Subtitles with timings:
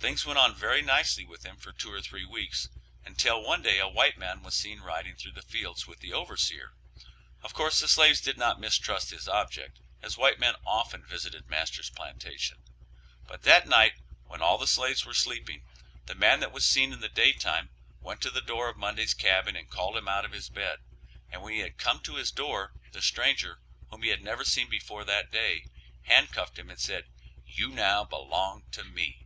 [0.00, 2.68] Things went on very nicely with him for two or three weeks,
[3.04, 6.72] until one day a white man was seen riding through the fields with the overseer;
[7.42, 11.90] of course the slaves did not mistrust his object, as white men often visited master's
[11.90, 12.62] plantation,
[13.26, 13.94] but that night,
[14.24, 15.64] when all the slaves were sleeping,
[16.06, 17.68] the man that was seen in the daytime
[18.00, 20.78] went to the door of Monday's cabin and called him out of his bed,
[21.28, 23.58] and when he had come to his door, the stranger,
[23.90, 25.66] whom he had never seen before that day,
[26.04, 27.08] handcuffed him and said,
[27.44, 29.24] "You now belong to me."